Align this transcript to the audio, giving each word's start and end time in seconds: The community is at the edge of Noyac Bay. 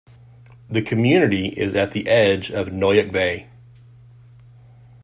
The 0.67 0.81
community 0.81 1.49
is 1.49 1.75
at 1.75 1.91
the 1.91 2.07
edge 2.07 2.49
of 2.49 2.69
Noyac 2.69 3.11
Bay. 3.11 3.49